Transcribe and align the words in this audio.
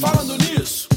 Falando 0.00 0.38
nisso. 0.38 0.88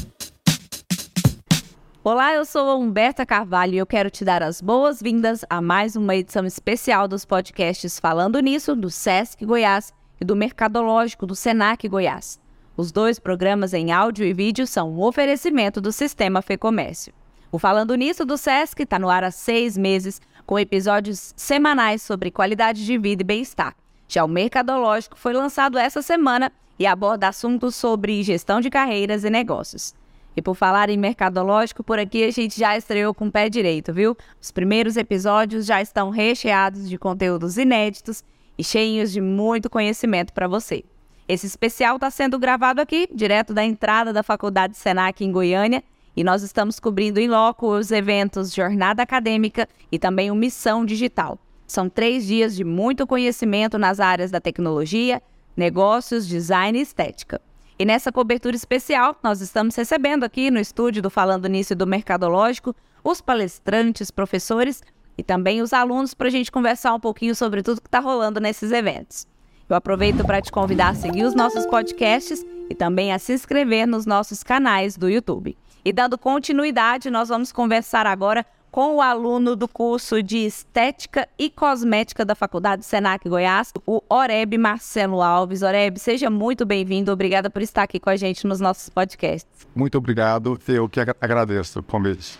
Olá, 2.02 2.34
eu 2.34 2.44
sou 2.44 2.68
a 2.68 2.76
Humberta 2.76 3.26
Carvalho 3.26 3.74
e 3.74 3.78
eu 3.78 3.86
quero 3.86 4.10
te 4.10 4.24
dar 4.24 4.42
as 4.42 4.60
boas-vindas 4.60 5.44
a 5.50 5.60
mais 5.60 5.96
uma 5.96 6.14
edição 6.14 6.46
especial 6.46 7.08
dos 7.08 7.24
podcasts 7.24 7.98
Falando 7.98 8.38
Nisso, 8.40 8.76
do 8.76 8.90
SESC 8.90 9.44
Goiás 9.44 9.92
e 10.20 10.24
do 10.24 10.36
Mercadológico 10.36 11.26
do 11.26 11.34
SENAC 11.34 11.88
Goiás. 11.88 12.38
Os 12.76 12.92
dois 12.92 13.18
programas 13.18 13.74
em 13.74 13.90
áudio 13.90 14.24
e 14.24 14.32
vídeo 14.32 14.66
são 14.66 14.92
um 14.92 15.02
oferecimento 15.02 15.80
do 15.80 15.92
Sistema 15.92 16.42
Fecomércio. 16.42 17.12
O 17.50 17.58
Falando 17.58 17.94
Nisso 17.94 18.24
do 18.24 18.36
SESC 18.36 18.82
está 18.82 18.98
no 18.98 19.08
ar 19.08 19.24
há 19.24 19.30
seis 19.30 19.76
meses, 19.76 20.20
com 20.46 20.58
episódios 20.58 21.32
semanais 21.36 22.02
sobre 22.02 22.30
qualidade 22.30 22.84
de 22.84 22.98
vida 22.98 23.22
e 23.22 23.24
bem-estar. 23.24 23.74
Já 24.14 24.24
o 24.24 24.28
Mercadológico 24.28 25.18
foi 25.18 25.32
lançado 25.32 25.76
essa 25.76 26.00
semana 26.00 26.52
e 26.78 26.86
aborda 26.86 27.26
assuntos 27.26 27.74
sobre 27.74 28.22
gestão 28.22 28.60
de 28.60 28.70
carreiras 28.70 29.24
e 29.24 29.28
negócios. 29.28 29.92
E 30.36 30.40
por 30.40 30.54
falar 30.54 30.88
em 30.88 30.96
mercadológico, 30.96 31.82
por 31.82 31.98
aqui 31.98 32.22
a 32.22 32.30
gente 32.30 32.56
já 32.56 32.76
estreou 32.76 33.12
com 33.12 33.26
o 33.26 33.32
pé 33.32 33.48
direito, 33.48 33.92
viu? 33.92 34.16
Os 34.40 34.52
primeiros 34.52 34.96
episódios 34.96 35.66
já 35.66 35.82
estão 35.82 36.10
recheados 36.10 36.88
de 36.88 36.96
conteúdos 36.96 37.58
inéditos 37.58 38.22
e 38.56 38.62
cheios 38.62 39.10
de 39.10 39.20
muito 39.20 39.68
conhecimento 39.68 40.32
para 40.32 40.46
você. 40.46 40.84
Esse 41.26 41.46
especial 41.46 41.96
está 41.96 42.08
sendo 42.08 42.38
gravado 42.38 42.80
aqui, 42.80 43.08
direto 43.12 43.52
da 43.52 43.64
entrada 43.64 44.12
da 44.12 44.22
Faculdade 44.22 44.76
Senac 44.76 45.24
em 45.24 45.32
Goiânia, 45.32 45.82
e 46.16 46.22
nós 46.22 46.44
estamos 46.44 46.78
cobrindo 46.78 47.18
em 47.18 47.26
loco 47.26 47.66
os 47.66 47.90
eventos 47.90 48.54
Jornada 48.54 49.02
Acadêmica 49.02 49.68
e 49.90 49.98
também 49.98 50.30
o 50.30 50.36
Missão 50.36 50.86
Digital. 50.86 51.36
São 51.66 51.88
três 51.88 52.26
dias 52.26 52.54
de 52.54 52.64
muito 52.64 53.06
conhecimento 53.06 53.78
nas 53.78 54.00
áreas 54.00 54.30
da 54.30 54.40
tecnologia, 54.40 55.22
negócios, 55.56 56.26
design 56.26 56.78
e 56.78 56.82
estética. 56.82 57.40
E 57.78 57.84
nessa 57.84 58.12
cobertura 58.12 58.54
especial, 58.54 59.16
nós 59.22 59.40
estamos 59.40 59.74
recebendo 59.74 60.24
aqui 60.24 60.50
no 60.50 60.60
estúdio 60.60 61.02
do 61.02 61.10
Falando 61.10 61.48
Nisso 61.48 61.74
do 61.74 61.86
Mercadológico 61.86 62.74
os 63.02 63.20
palestrantes, 63.20 64.10
professores 64.10 64.82
e 65.18 65.22
também 65.22 65.60
os 65.60 65.72
alunos 65.72 66.14
para 66.14 66.28
a 66.28 66.30
gente 66.30 66.50
conversar 66.50 66.94
um 66.94 67.00
pouquinho 67.00 67.34
sobre 67.34 67.62
tudo 67.62 67.80
que 67.80 67.88
está 67.88 68.00
rolando 68.00 68.40
nesses 68.40 68.72
eventos. 68.72 69.26
Eu 69.68 69.76
aproveito 69.76 70.24
para 70.24 70.40
te 70.40 70.52
convidar 70.52 70.90
a 70.90 70.94
seguir 70.94 71.24
os 71.24 71.34
nossos 71.34 71.66
podcasts 71.66 72.44
e 72.68 72.74
também 72.74 73.12
a 73.12 73.18
se 73.18 73.32
inscrever 73.32 73.86
nos 73.86 74.06
nossos 74.06 74.42
canais 74.42 74.96
do 74.96 75.08
YouTube. 75.08 75.56
E 75.84 75.92
dando 75.92 76.16
continuidade, 76.16 77.10
nós 77.10 77.28
vamos 77.28 77.52
conversar 77.52 78.06
agora 78.06 78.44
com 78.74 78.96
o 78.96 79.00
aluno 79.00 79.54
do 79.54 79.68
curso 79.68 80.20
de 80.20 80.38
Estética 80.38 81.28
e 81.38 81.48
Cosmética 81.48 82.24
da 82.24 82.34
Faculdade 82.34 82.84
Senac 82.84 83.28
Goiás, 83.28 83.72
o 83.86 84.02
Oreb 84.10 84.58
Marcelo 84.58 85.22
Alves. 85.22 85.62
Oreb, 85.62 85.96
seja 85.96 86.28
muito 86.28 86.66
bem-vindo. 86.66 87.12
Obrigada 87.12 87.48
por 87.48 87.62
estar 87.62 87.84
aqui 87.84 88.00
com 88.00 88.10
a 88.10 88.16
gente 88.16 88.44
nos 88.48 88.58
nossos 88.58 88.88
podcasts. 88.88 89.64
Muito 89.76 89.96
obrigado. 89.96 90.58
Eu 90.66 90.88
que 90.88 90.98
agradeço 90.98 91.78
o 91.78 91.82
convite. 91.84 92.36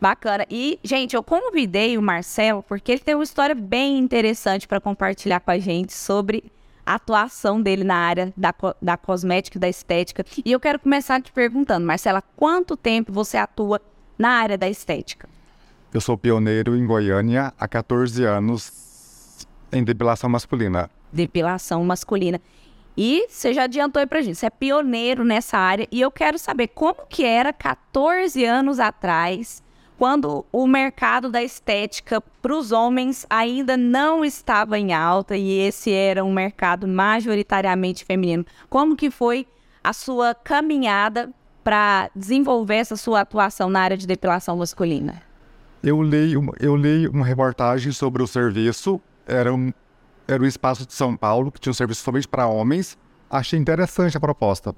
Bacana. 0.00 0.46
E, 0.48 0.78
gente, 0.84 1.16
eu 1.16 1.22
convidei 1.24 1.98
o 1.98 2.02
Marcelo 2.02 2.62
porque 2.62 2.92
ele 2.92 3.00
tem 3.00 3.16
uma 3.16 3.24
história 3.24 3.56
bem 3.56 3.98
interessante 3.98 4.68
para 4.68 4.80
compartilhar 4.80 5.40
com 5.40 5.50
a 5.50 5.58
gente 5.58 5.92
sobre 5.92 6.44
a 6.86 6.94
atuação 6.94 7.60
dele 7.60 7.82
na 7.82 7.96
área 7.96 8.32
da, 8.36 8.54
da 8.80 8.96
cosmética 8.96 9.58
e 9.58 9.60
da 9.60 9.68
estética. 9.68 10.24
E 10.46 10.52
eu 10.52 10.60
quero 10.60 10.78
começar 10.78 11.20
te 11.20 11.32
perguntando, 11.32 11.84
Marcela, 11.84 12.22
quanto 12.36 12.76
tempo 12.76 13.12
você 13.12 13.36
atua 13.36 13.82
na 14.16 14.28
área 14.28 14.56
da 14.56 14.68
estética? 14.68 15.28
Eu 15.92 16.00
sou 16.00 16.16
pioneiro 16.16 16.74
em 16.74 16.86
Goiânia 16.86 17.52
há 17.58 17.68
14 17.68 18.24
anos 18.24 19.46
em 19.70 19.84
depilação 19.84 20.30
masculina. 20.30 20.88
Depilação 21.12 21.84
masculina. 21.84 22.40
E 22.96 23.26
você 23.28 23.52
já 23.52 23.64
adiantou 23.64 24.00
aí 24.00 24.06
pra 24.06 24.22
gente, 24.22 24.36
você 24.36 24.46
é 24.46 24.50
pioneiro 24.50 25.22
nessa 25.22 25.58
área 25.58 25.86
e 25.92 26.00
eu 26.00 26.10
quero 26.10 26.38
saber 26.38 26.68
como 26.68 27.06
que 27.10 27.26
era 27.26 27.52
14 27.52 28.42
anos 28.42 28.80
atrás, 28.80 29.62
quando 29.98 30.46
o 30.50 30.66
mercado 30.66 31.30
da 31.30 31.42
estética 31.42 32.22
para 32.40 32.56
os 32.56 32.72
homens 32.72 33.26
ainda 33.28 33.76
não 33.76 34.24
estava 34.24 34.78
em 34.78 34.94
alta 34.94 35.36
e 35.36 35.58
esse 35.58 35.92
era 35.92 36.24
um 36.24 36.32
mercado 36.32 36.88
majoritariamente 36.88 38.02
feminino. 38.02 38.46
Como 38.70 38.96
que 38.96 39.10
foi 39.10 39.46
a 39.84 39.92
sua 39.92 40.34
caminhada 40.34 41.30
para 41.62 42.10
desenvolver 42.16 42.76
essa 42.76 42.96
sua 42.96 43.20
atuação 43.20 43.68
na 43.68 43.80
área 43.80 43.96
de 43.96 44.06
depilação 44.06 44.56
masculina? 44.56 45.31
Eu 45.82 46.02
li, 46.02 46.34
eu 46.60 46.76
li 46.76 47.08
uma 47.08 47.24
reportagem 47.24 47.92
sobre 47.92 48.22
o 48.22 48.26
serviço, 48.26 49.00
era 49.26 49.52
um, 49.52 49.72
era 50.28 50.42
um 50.42 50.46
espaço 50.46 50.86
de 50.86 50.92
São 50.92 51.16
Paulo, 51.16 51.50
que 51.50 51.60
tinha 51.60 51.70
um 51.70 51.74
serviço 51.74 52.02
somente 52.02 52.28
para 52.28 52.46
homens. 52.46 52.96
Achei 53.28 53.58
interessante 53.58 54.16
a 54.16 54.20
proposta. 54.20 54.74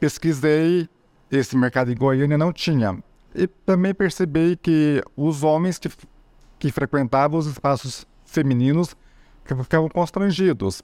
Pesquisei, 0.00 0.88
esse 1.30 1.56
mercado 1.56 1.92
em 1.92 1.96
Goiânia 1.96 2.38
não 2.38 2.52
tinha. 2.52 3.02
E 3.34 3.46
também 3.46 3.92
percebi 3.92 4.56
que 4.56 5.02
os 5.16 5.42
homens 5.42 5.78
que, 5.78 5.90
que 6.58 6.70
frequentavam 6.70 7.38
os 7.38 7.46
espaços 7.46 8.06
femininos 8.24 8.96
ficavam 9.44 9.88
constrangidos, 9.88 10.82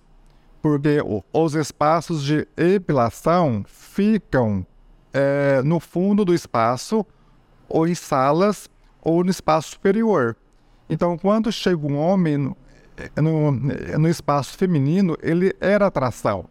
porque 0.60 0.98
os 1.32 1.54
espaços 1.54 2.22
de 2.22 2.46
epilação 2.56 3.64
ficam 3.66 4.66
é, 5.12 5.62
no 5.62 5.80
fundo 5.80 6.24
do 6.24 6.34
espaço 6.34 7.06
ou 7.68 7.88
em 7.88 7.94
salas 7.94 8.68
ou 9.02 9.24
no 9.24 9.30
espaço 9.30 9.70
superior. 9.70 10.36
Então, 10.88 11.16
quando 11.16 11.52
chega 11.52 11.86
um 11.86 11.96
homem 11.96 12.36
no, 12.36 12.56
no, 13.16 13.52
no 13.52 14.08
espaço 14.08 14.56
feminino, 14.58 15.16
ele 15.22 15.54
era 15.60 15.86
atração. 15.86 16.46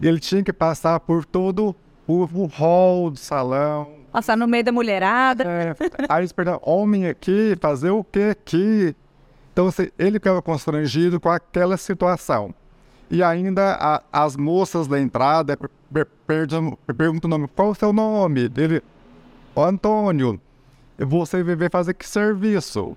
Ele 0.00 0.18
tinha 0.18 0.42
que 0.42 0.52
passar 0.52 0.98
por 1.00 1.24
todo 1.24 1.76
o, 2.06 2.22
o 2.22 2.46
hall 2.46 3.10
do 3.10 3.18
salão. 3.18 4.00
Passar 4.10 4.36
no 4.36 4.48
meio 4.48 4.64
da 4.64 4.72
mulherada. 4.72 5.44
É, 5.44 5.74
aí 6.08 6.20
eles 6.20 6.32
perguntam, 6.32 6.60
homem 6.64 7.06
aqui, 7.06 7.56
fazer 7.60 7.90
o 7.90 8.02
que 8.02 8.30
aqui? 8.30 8.96
Então, 9.52 9.66
assim, 9.66 9.88
ele 9.98 10.18
ficava 10.18 10.42
constrangido 10.42 11.20
com 11.20 11.28
aquela 11.28 11.76
situação. 11.76 12.54
E 13.10 13.22
ainda 13.22 13.74
a, 13.74 14.02
as 14.10 14.36
moças 14.36 14.88
da 14.88 14.98
entrada 14.98 15.58
perguntam 16.26 17.28
o 17.28 17.28
nome, 17.28 17.48
qual 17.48 17.70
o 17.70 17.74
seu 17.74 17.92
nome? 17.92 18.50
Ele, 18.56 18.82
Antônio 19.54 20.40
você 20.98 21.42
vai 21.42 21.68
fazer 21.68 21.94
que 21.94 22.08
serviço? 22.08 22.96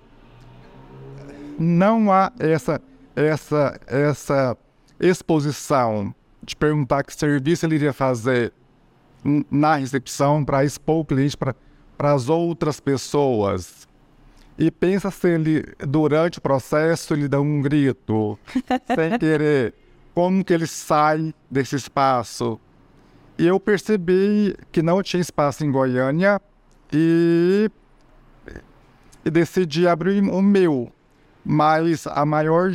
Não 1.57 2.11
há 2.11 2.31
essa, 2.39 2.81
essa, 3.15 3.79
essa 3.87 4.57
exposição 4.99 6.13
de 6.43 6.55
perguntar 6.55 7.03
que 7.03 7.15
serviço 7.15 7.65
ele 7.65 7.75
iria 7.75 7.93
fazer 7.93 8.53
na 9.49 9.75
recepção 9.75 10.45
para 10.45 10.63
expor 10.63 11.01
o 11.01 11.05
cliente 11.05 11.35
para 11.37 11.55
as 12.13 12.29
outras 12.29 12.79
pessoas. 12.79 13.87
E 14.57 14.71
pensa 14.71 15.11
se 15.11 15.27
ele, 15.27 15.65
durante 15.79 16.37
o 16.37 16.41
processo, 16.41 17.13
ele 17.13 17.27
dá 17.27 17.41
um 17.41 17.61
grito, 17.61 18.39
sem 18.95 19.17
querer. 19.19 19.73
Como 20.13 20.45
que 20.45 20.53
ele 20.53 20.67
sai 20.67 21.33
desse 21.51 21.75
espaço? 21.75 22.59
E 23.37 23.45
eu 23.45 23.59
percebi 23.59 24.55
que 24.71 24.81
não 24.81 25.03
tinha 25.03 25.19
espaço 25.19 25.65
em 25.65 25.71
Goiânia 25.71 26.41
e 26.93 27.69
e 29.25 29.31
decidi 29.31 29.87
abrir 29.87 30.21
o 30.21 30.41
meu. 30.41 30.91
Mas 31.43 32.05
a 32.07 32.25
maior, 32.25 32.71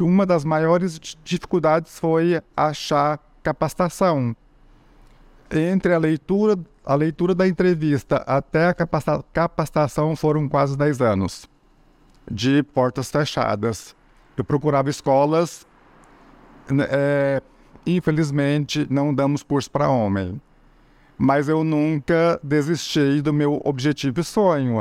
uma 0.00 0.24
das 0.24 0.44
maiores 0.44 1.00
dificuldades 1.24 1.98
foi 1.98 2.40
achar 2.56 3.18
capacitação. 3.42 4.34
Entre 5.50 5.92
a 5.92 5.98
leitura, 5.98 6.56
a 6.84 6.94
leitura 6.94 7.34
da 7.34 7.46
entrevista 7.46 8.16
até 8.18 8.68
a 8.68 8.74
capacitação 9.32 10.14
foram 10.14 10.48
quase 10.48 10.78
10 10.78 11.00
anos, 11.00 11.48
de 12.30 12.62
portas 12.62 13.10
fechadas. 13.10 13.96
Eu 14.36 14.44
procurava 14.44 14.88
escolas, 14.88 15.66
é, 16.88 17.42
infelizmente 17.84 18.86
não 18.88 19.12
damos 19.12 19.42
curso 19.42 19.70
para 19.70 19.88
homem, 19.88 20.40
mas 21.18 21.48
eu 21.48 21.64
nunca 21.64 22.40
desisti 22.42 23.20
do 23.20 23.32
meu 23.32 23.60
objetivo 23.64 24.20
e 24.20 24.24
sonho 24.24 24.80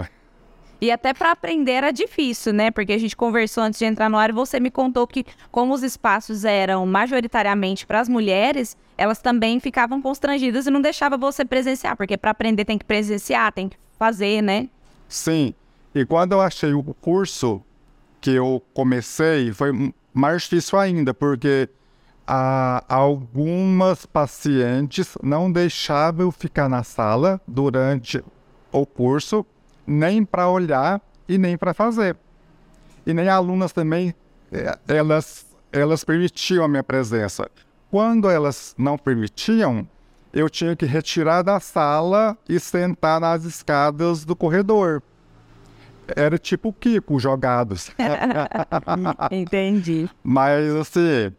e 0.81 0.91
até 0.91 1.13
para 1.13 1.31
aprender 1.31 1.73
era 1.73 1.91
difícil, 1.91 2.53
né? 2.53 2.71
Porque 2.71 2.93
a 2.93 2.97
gente 2.97 3.15
conversou 3.15 3.63
antes 3.63 3.79
de 3.79 3.85
entrar 3.85 4.09
no 4.09 4.17
ar 4.17 4.29
e 4.29 4.33
você 4.33 4.59
me 4.59 4.71
contou 4.71 5.05
que, 5.05 5.25
como 5.51 5.73
os 5.73 5.83
espaços 5.83 6.45
eram 6.45 6.85
majoritariamente 6.85 7.85
para 7.85 7.99
as 7.99 8.07
mulheres, 8.07 8.77
elas 8.97 9.21
também 9.21 9.59
ficavam 9.59 10.01
constrangidas 10.01 10.67
e 10.67 10.71
não 10.71 10.81
deixava 10.81 11.17
você 11.17 11.43
presenciar, 11.43 11.97
porque 11.97 12.17
para 12.17 12.31
aprender 12.31 12.65
tem 12.65 12.77
que 12.77 12.85
presenciar, 12.85 13.51
tem 13.51 13.69
que 13.69 13.77
fazer, 13.97 14.41
né? 14.41 14.69
Sim. 15.07 15.53
E 15.93 16.05
quando 16.05 16.33
eu 16.33 16.41
achei 16.41 16.73
o 16.73 16.83
curso 17.01 17.61
que 18.21 18.31
eu 18.31 18.63
comecei, 18.73 19.51
foi 19.51 19.93
mais 20.13 20.43
difícil 20.43 20.77
ainda, 20.77 21.13
porque 21.13 21.67
ah, 22.27 22.83
algumas 22.87 24.05
pacientes 24.05 25.17
não 25.21 25.51
deixavam 25.51 26.27
eu 26.27 26.31
ficar 26.31 26.69
na 26.69 26.83
sala 26.83 27.41
durante 27.47 28.23
o 28.71 28.85
curso 28.85 29.45
nem 29.89 30.23
para 30.23 30.47
olhar 30.47 31.01
e 31.27 31.37
nem 31.37 31.57
para 31.57 31.73
fazer. 31.73 32.15
E 33.05 33.13
nem 33.13 33.27
alunas 33.27 33.73
também, 33.73 34.13
eh, 34.51 34.77
elas, 34.87 35.45
elas 35.71 36.03
permitiam 36.03 36.63
a 36.63 36.67
minha 36.67 36.83
presença. 36.83 37.49
quando 37.89 38.29
elas 38.29 38.75
não 38.77 38.99
permitiam, 38.99 39.87
eu 40.31 40.47
tinha 40.47 40.75
que 40.75 40.85
retirar 40.85 41.41
da 41.41 41.59
sala 41.59 42.37
e 42.47 42.59
sentar 42.59 43.19
nas 43.19 43.43
escadas 43.45 44.23
do 44.23 44.35
corredor. 44.35 45.01
Era 46.15 46.37
tipo 46.37 46.71
Kiko 46.71 47.19
jogados. 47.19 47.89
Entendi. 49.31 50.07
Mas 50.23 50.75
assim, 50.75 51.33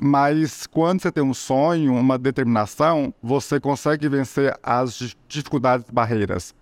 mas 0.00 0.64
quando 0.66 1.02
você 1.02 1.10
tem 1.10 1.24
um 1.24 1.34
sonho, 1.34 1.92
uma 1.92 2.16
determinação, 2.16 3.12
você 3.20 3.58
consegue 3.58 4.08
vencer 4.08 4.56
as 4.62 5.16
dificuldades 5.26 5.88
e 5.88 5.92
barreiras. 5.92 6.54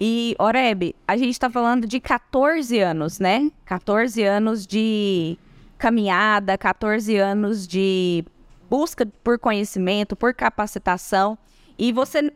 E, 0.00 0.34
Oreb, 0.38 0.94
a 1.06 1.16
gente 1.16 1.30
está 1.30 1.48
falando 1.48 1.86
de 1.86 2.00
14 2.00 2.78
anos, 2.80 3.18
né? 3.18 3.50
14 3.64 4.22
anos 4.22 4.66
de 4.66 5.38
caminhada, 5.78 6.58
14 6.58 7.16
anos 7.16 7.66
de 7.66 8.24
busca 8.68 9.06
por 9.22 9.38
conhecimento, 9.38 10.16
por 10.16 10.34
capacitação. 10.34 11.38
E 11.78 11.92
você 11.92 12.32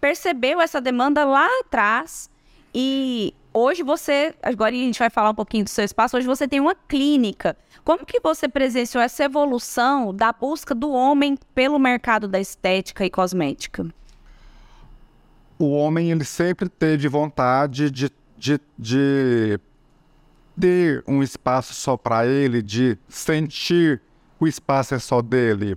percebeu 0.00 0.60
essa 0.60 0.80
demanda 0.80 1.24
lá 1.24 1.46
atrás 1.60 2.30
e 2.74 3.34
hoje 3.52 3.82
você, 3.82 4.34
agora 4.42 4.74
a 4.74 4.78
gente 4.78 4.98
vai 4.98 5.10
falar 5.10 5.30
um 5.30 5.34
pouquinho 5.34 5.64
do 5.64 5.70
seu 5.70 5.84
espaço, 5.84 6.16
hoje 6.16 6.26
você 6.26 6.46
tem 6.46 6.60
uma 6.60 6.74
clínica. 6.74 7.56
Como 7.84 8.04
que 8.04 8.20
você 8.20 8.48
presenciou 8.48 9.02
essa 9.02 9.24
evolução 9.24 10.14
da 10.14 10.32
busca 10.32 10.74
do 10.74 10.90
homem 10.90 11.38
pelo 11.54 11.78
mercado 11.78 12.28
da 12.28 12.38
estética 12.38 13.04
e 13.04 13.10
cosmética? 13.10 13.86
O 15.58 15.70
homem, 15.70 16.10
ele 16.10 16.24
sempre 16.24 16.68
teve 16.68 17.08
vontade 17.08 17.90
de, 17.90 18.10
de, 18.36 18.60
de 18.78 19.60
ter 20.58 21.02
um 21.06 21.22
espaço 21.22 21.74
só 21.74 21.96
para 21.96 22.26
ele, 22.26 22.62
de 22.62 22.96
sentir 23.08 23.98
que 24.38 24.44
o 24.44 24.46
espaço 24.46 24.94
é 24.94 24.98
só 24.98 25.20
dele. 25.20 25.76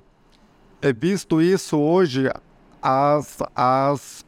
É 0.81 0.93
visto 0.93 1.41
isso 1.41 1.79
hoje, 1.79 2.29
as, 2.81 3.39
as 3.55 4.25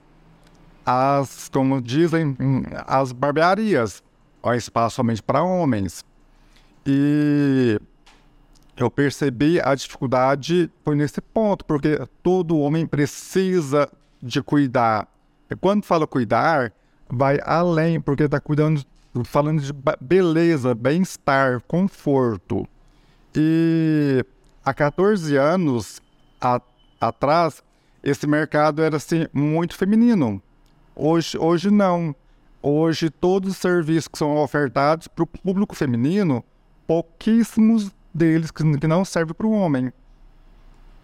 as, 0.85 1.49
como 1.49 1.81
dizem, 1.81 2.35
as 2.85 3.11
barbearias, 3.11 4.03
há 4.41 4.55
espaço 4.55 4.97
somente 4.97 5.21
para 5.21 5.43
homens. 5.43 6.03
E 6.85 7.79
eu 8.75 8.91
percebi 8.91 9.61
a 9.61 9.73
dificuldade 9.73 10.69
foi 10.83 10.95
nesse 10.95 11.21
ponto, 11.21 11.63
porque 11.65 11.99
todo 12.21 12.59
homem 12.59 12.85
precisa 12.85 13.89
de 14.21 14.41
cuidar. 14.41 15.07
E 15.53 15.55
quando 15.55 15.85
fala 15.85 16.07
cuidar, 16.07 16.73
vai 17.07 17.37
além, 17.43 18.01
porque 18.01 18.23
está 18.23 18.39
cuidando, 18.39 18.83
falando 19.23 19.61
de 19.61 19.71
beleza, 20.01 20.73
bem-estar, 20.73 21.61
conforto. 21.67 22.67
E 23.35 24.25
há 24.65 24.73
14 24.73 25.37
anos 25.37 26.01
a, 26.41 26.59
atrás, 26.99 27.61
esse 28.03 28.25
mercado 28.25 28.81
era 28.81 28.97
assim, 28.97 29.27
muito 29.31 29.75
feminino. 29.77 30.41
Hoje, 30.95 31.37
hoje 31.37 31.69
não. 31.69 32.15
Hoje, 32.59 33.11
todos 33.11 33.51
os 33.51 33.57
serviços 33.57 34.07
que 34.07 34.17
são 34.17 34.35
ofertados 34.37 35.07
para 35.07 35.21
o 35.21 35.27
público 35.27 35.75
feminino, 35.75 36.43
pouquíssimos 36.87 37.91
deles 38.11 38.49
que 38.49 38.87
não 38.87 39.05
servem 39.05 39.35
para 39.35 39.45
o 39.45 39.51
homem. 39.51 39.93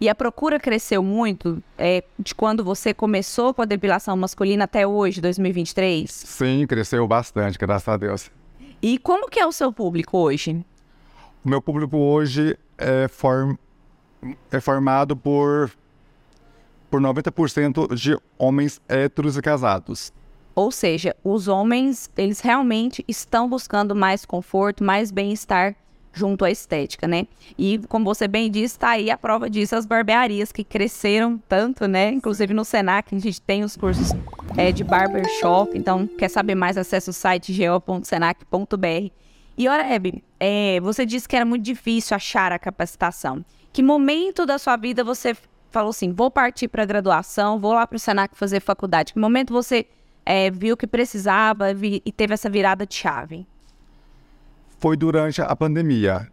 E 0.00 0.08
a 0.08 0.14
procura 0.14 0.58
cresceu 0.58 1.02
muito 1.02 1.62
é, 1.76 2.02
de 2.18 2.34
quando 2.34 2.64
você 2.64 2.94
começou 2.94 3.52
com 3.52 3.60
a 3.60 3.66
depilação 3.66 4.16
masculina 4.16 4.64
até 4.64 4.86
hoje, 4.86 5.20
2023? 5.20 6.10
Sim, 6.10 6.66
cresceu 6.66 7.06
bastante, 7.06 7.58
graças 7.58 7.86
a 7.86 7.96
Deus. 7.98 8.30
E 8.80 8.96
como 8.98 9.28
que 9.28 9.38
é 9.38 9.46
o 9.46 9.52
seu 9.52 9.70
público 9.70 10.16
hoje? 10.16 10.64
O 11.44 11.48
meu 11.50 11.60
público 11.60 11.98
hoje 11.98 12.56
é, 12.78 13.08
form... 13.08 13.56
é 14.50 14.58
formado 14.58 15.14
por 15.14 15.70
por 16.90 17.00
90% 17.00 17.94
de 17.94 18.18
homens 18.36 18.80
héteros 18.88 19.36
e 19.36 19.42
casados. 19.42 20.12
Ou 20.56 20.72
seja, 20.72 21.14
os 21.22 21.46
homens, 21.46 22.10
eles 22.16 22.40
realmente 22.40 23.04
estão 23.06 23.48
buscando 23.48 23.94
mais 23.94 24.24
conforto, 24.24 24.82
mais 24.82 25.12
bem-estar 25.12 25.76
junto 26.12 26.44
à 26.44 26.50
estética, 26.50 27.06
né? 27.06 27.26
E 27.56 27.78
como 27.88 28.04
você 28.04 28.26
bem 28.26 28.50
disse, 28.50 28.74
está 28.74 28.90
aí 28.90 29.10
a 29.10 29.18
prova 29.18 29.48
disso, 29.48 29.76
as 29.76 29.86
barbearias 29.86 30.52
que 30.52 30.64
cresceram 30.64 31.38
tanto, 31.48 31.86
né? 31.86 32.10
Inclusive 32.10 32.52
no 32.52 32.64
Senac, 32.64 33.14
a 33.14 33.18
gente 33.18 33.40
tem 33.40 33.62
os 33.62 33.76
cursos 33.76 34.10
é, 34.56 34.72
de 34.72 34.82
barbershop, 34.82 35.76
então 35.76 36.06
quer 36.06 36.28
saber 36.28 36.54
mais, 36.54 36.76
acesse 36.76 37.10
o 37.10 37.12
site 37.12 37.52
geo.senac.br. 37.52 39.12
E 39.56 39.68
Oreb, 39.68 40.22
é, 40.38 40.80
você 40.80 41.04
disse 41.04 41.28
que 41.28 41.36
era 41.36 41.44
muito 41.44 41.62
difícil 41.62 42.16
achar 42.16 42.52
a 42.52 42.58
capacitação. 42.58 43.44
Que 43.72 43.82
momento 43.82 44.46
da 44.46 44.58
sua 44.58 44.76
vida 44.76 45.04
você 45.04 45.36
falou 45.70 45.90
assim: 45.90 46.12
vou 46.12 46.30
partir 46.30 46.68
para 46.68 46.82
a 46.82 46.86
graduação, 46.86 47.60
vou 47.60 47.72
lá 47.72 47.86
para 47.86 47.96
o 47.96 47.98
Senac 47.98 48.36
fazer 48.36 48.60
faculdade? 48.60 49.12
Que 49.12 49.18
momento 49.18 49.52
você 49.52 49.86
é, 50.24 50.50
viu 50.50 50.76
que 50.76 50.86
precisava 50.86 51.72
e 51.72 52.12
teve 52.12 52.34
essa 52.34 52.48
virada 52.48 52.86
de 52.86 52.94
chave? 52.94 53.46
Foi 54.80 54.96
durante 54.96 55.42
a 55.42 55.54
pandemia. 55.54 56.26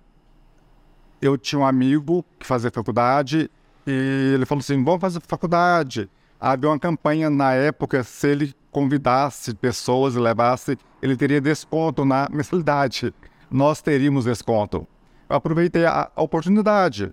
Eu 1.21 1.37
tinha 1.37 1.59
um 1.59 1.65
amigo 1.65 2.23
que 2.39 2.45
fazia 2.45 2.71
faculdade 2.71 3.51
e 3.85 4.31
ele 4.33 4.45
falou 4.45 4.61
assim: 4.61 4.81
vamos 4.81 5.01
fazer 5.01 5.21
faculdade. 5.27 6.09
Havia 6.39 6.69
uma 6.69 6.79
campanha 6.79 7.29
na 7.29 7.53
época, 7.53 8.03
se 8.03 8.27
ele 8.27 8.55
convidasse 8.71 9.53
pessoas 9.55 10.15
e 10.15 10.19
levasse, 10.19 10.77
ele 11.01 11.17
teria 11.17 11.41
desconto 11.41 12.05
na 12.05 12.29
mensalidade. 12.31 13.13
Nós 13.51 13.81
teríamos 13.81 14.25
desconto. 14.25 14.87
Eu 15.29 15.35
aproveitei 15.35 15.85
a, 15.85 16.09
oportunidade 16.15 17.11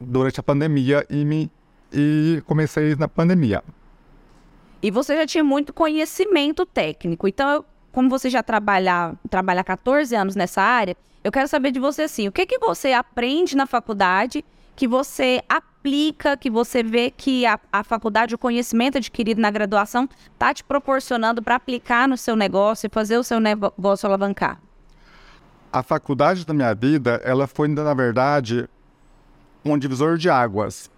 durante 0.00 0.40
a 0.40 0.42
pandemia 0.42 1.06
e 1.08 1.24
me 1.24 1.50
e 1.92 2.42
comecei 2.46 2.96
na 2.96 3.06
pandemia. 3.06 3.62
E 4.82 4.90
você 4.90 5.14
já 5.16 5.26
tinha 5.26 5.44
muito 5.44 5.72
conhecimento 5.72 6.66
técnico. 6.66 7.28
Então, 7.28 7.64
como 7.92 8.08
você 8.08 8.30
já 8.30 8.42
trabalha, 8.42 9.14
trabalha 9.28 9.62
14 9.62 10.14
anos 10.14 10.34
nessa 10.34 10.62
área, 10.62 10.96
eu 11.22 11.30
quero 11.30 11.46
saber 11.46 11.70
de 11.70 11.78
você 11.78 12.02
assim, 12.02 12.26
o 12.26 12.32
que 12.32 12.46
que 12.46 12.58
você 12.58 12.92
aprende 12.92 13.56
na 13.56 13.66
faculdade 13.66 14.44
que 14.74 14.88
você 14.88 15.42
aplica, 15.48 16.36
que 16.36 16.50
você 16.50 16.82
vê 16.82 17.10
que 17.10 17.44
a, 17.44 17.60
a 17.70 17.84
faculdade, 17.84 18.34
o 18.34 18.38
conhecimento 18.38 18.96
adquirido 18.98 19.40
na 19.40 19.50
graduação 19.50 20.08
está 20.32 20.52
te 20.52 20.64
proporcionando 20.64 21.42
para 21.42 21.54
aplicar 21.54 22.08
no 22.08 22.16
seu 22.16 22.34
negócio 22.34 22.86
e 22.86 22.90
fazer 22.90 23.18
o 23.18 23.22
seu 23.22 23.38
negócio 23.38 24.06
alavancar? 24.06 24.60
A 25.70 25.82
faculdade 25.82 26.44
da 26.44 26.54
minha 26.54 26.74
vida, 26.74 27.20
ela 27.24 27.46
foi, 27.46 27.68
na 27.68 27.94
verdade, 27.94 28.68
um 29.64 29.78
divisor 29.78 30.16
de 30.16 30.28
águas. 30.28 30.90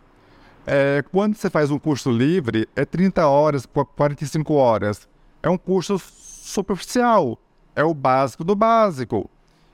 É, 0.67 1.05
quando 1.13 1.37
você 1.37 1.51
faz 1.51 1.71
um 1.71 1.79
curso 1.79 2.11
livre, 2.11 2.69
é 2.75 2.85
30 2.85 3.27
horas, 3.27 3.67
45 3.67 4.55
horas. 4.55 5.09
É 5.43 5.51
um 5.51 5.59
curso 5.59 5.99
superficial. 6.45 7.39
É 7.75 7.83
o 7.83 7.95
básico 7.95 8.45
do 8.45 8.55
básico. 8.55 9.29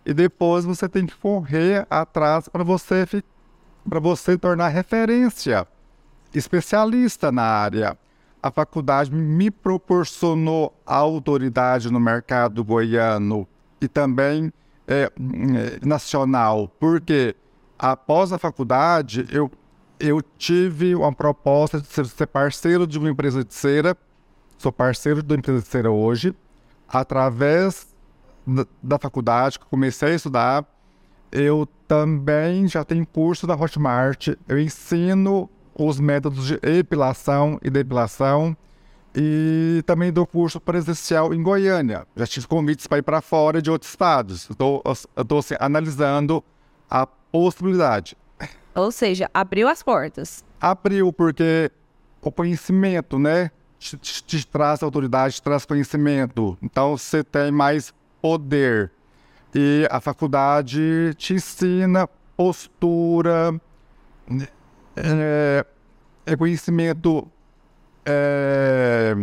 E 0.07 0.15
depois 0.15 0.65
você 0.65 0.89
tem 0.89 1.05
que 1.05 1.15
correr 1.15 1.87
atrás 1.91 2.49
para 2.49 2.65
você, 2.65 3.07
para 3.89 4.00
você 4.00 4.39
tornar 4.39 4.69
referência, 4.69 5.67
especialista 6.35 7.31
na 7.31 7.43
área. 7.43 7.99
A 8.43 8.50
faculdade 8.50 9.12
me 9.12 9.50
proporcionou 9.50 10.75
autoridade 10.87 11.93
no 11.93 12.00
mercado 12.00 12.65
goiano 12.65 13.47
e 13.81 13.87
também 13.87 14.50
é, 14.89 15.12
é 15.12 15.87
nacional, 15.87 16.69
porque 16.81 17.37
após 17.79 18.33
a 18.33 18.39
faculdade 18.39 19.27
eu 19.31 19.50
eu 20.03 20.23
tive 20.39 20.95
uma 20.95 21.12
proposta 21.12 21.79
de 21.79 21.87
ser, 21.87 22.07
ser 22.07 22.27
parceiro 22.27 22.87
de 22.87 22.99
uma 22.99 23.11
empresa 23.11 23.45
de 23.45 23.53
cera. 23.53 23.95
Sou 24.57 24.73
parceiro 24.73 25.23
de 25.23 25.31
uma 25.31 25.39
empresa 25.39 25.61
de 25.61 25.69
cera 25.69 25.91
hoje. 25.91 26.35
Através 26.93 27.95
da, 28.47 28.67
da 28.83 28.99
faculdade 28.99 29.59
que 29.59 29.67
comecei 29.67 30.13
a 30.13 30.15
estudar, 30.15 30.65
eu 31.31 31.69
também 31.87 32.67
já 32.67 32.85
tenho 32.85 33.07
curso 33.07 33.47
da 33.47 33.55
Hotmart. 33.55 34.29
Eu 34.49 34.59
ensino 34.59 35.49
os 35.75 36.01
métodos 36.01 36.47
de 36.47 36.59
epilação 36.63 37.59
e 37.63 37.71
depilação 37.71 38.57
e 39.15 39.83
também 39.87 40.13
dou 40.13 40.27
curso 40.27 40.61
presencial 40.61 41.35
em 41.35 41.43
Goiânia. 41.43 42.07
Já 42.17 42.27
tive 42.27 42.47
convites 42.47 42.87
para 42.87 42.99
ir 42.99 43.03
para 43.03 43.21
fora 43.21 43.61
de 43.61 43.71
outros 43.71 43.91
estados. 43.91 44.49
Estou 44.51 44.83
assim, 45.39 45.55
analisando 45.59 46.45
a 46.89 47.07
possibilidade. 47.07 48.17
Ou 48.75 48.93
seja, 48.93 49.29
abriu 49.35 49.69
as 49.69 49.83
portas. 49.83 50.45
Abriu, 50.61 51.13
porque 51.13 51.71
o 52.23 52.31
conhecimento, 52.31 53.19
né? 53.19 53.51
Te, 53.81 53.97
te, 53.97 54.23
te 54.23 54.47
traz 54.47 54.83
autoridade, 54.83 55.35
te 55.37 55.43
traz 55.43 55.65
conhecimento. 55.65 56.57
Então 56.63 56.97
você 56.97 57.25
tem 57.25 57.51
mais 57.51 57.93
poder. 58.21 58.93
E 59.55 59.89
a 59.91 60.01
faculdade 60.01 61.15
te 61.17 61.35
ensina 61.35 62.07
postura, 62.37 63.61
é, 64.95 65.67
é 66.27 66.37
conhecimento. 66.37 67.27
É, 68.05 69.15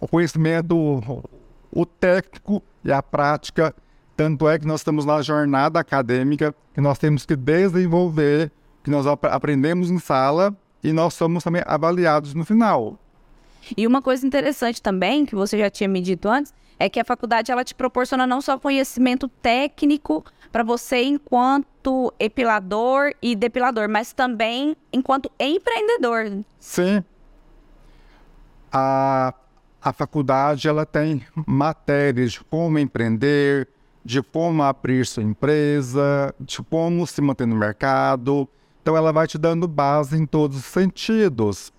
o 0.00 0.08
conhecimento, 0.08 0.74
o 1.70 1.84
técnico 1.84 2.62
e 2.82 2.90
a 2.90 3.02
prática 3.02 3.74
Tanto 4.20 4.46
é 4.46 4.58
que 4.58 4.66
nós 4.66 4.80
estamos 4.80 5.06
na 5.06 5.22
jornada 5.22 5.80
acadêmica 5.80 6.54
que 6.74 6.80
nós 6.82 6.98
temos 6.98 7.24
que 7.24 7.34
desenvolver, 7.34 8.52
que 8.84 8.90
nós 8.90 9.06
ap 9.06 9.24
aprendemos 9.24 9.90
em 9.90 9.98
sala 9.98 10.54
e 10.82 10.92
nós 10.92 11.14
somos 11.14 11.44
também 11.44 11.62
avaliados 11.66 12.34
no 12.34 12.44
final. 12.44 12.98
E 13.76 13.86
uma 13.86 14.00
coisa 14.02 14.26
interessante 14.26 14.80
também, 14.80 15.26
que 15.26 15.34
você 15.34 15.58
já 15.58 15.70
tinha 15.70 15.88
me 15.88 16.00
dito 16.00 16.28
antes, 16.28 16.52
é 16.78 16.88
que 16.88 16.98
a 16.98 17.04
faculdade 17.04 17.52
ela 17.52 17.62
te 17.62 17.74
proporciona 17.74 18.26
não 18.26 18.40
só 18.40 18.58
conhecimento 18.58 19.28
técnico 19.28 20.24
para 20.50 20.62
você 20.62 21.02
enquanto 21.02 22.12
epilador 22.18 23.12
e 23.20 23.36
depilador, 23.36 23.88
mas 23.88 24.12
também 24.12 24.74
enquanto 24.92 25.30
empreendedor. 25.38 26.42
Sim. 26.58 27.04
A, 28.72 29.34
a 29.82 29.92
faculdade 29.92 30.68
ela 30.68 30.86
tem 30.86 31.22
matérias 31.46 32.32
de 32.32 32.40
como 32.44 32.78
empreender, 32.78 33.68
de 34.04 34.22
como 34.22 34.62
abrir 34.62 35.04
sua 35.06 35.22
empresa, 35.22 36.34
de 36.40 36.62
como 36.62 37.06
se 37.06 37.20
manter 37.20 37.46
no 37.46 37.56
mercado. 37.56 38.48
Então 38.82 38.96
ela 38.96 39.12
vai 39.12 39.26
te 39.26 39.38
dando 39.38 39.68
base 39.68 40.16
em 40.16 40.26
todos 40.26 40.56
os 40.56 40.64
sentidos. 40.64 41.72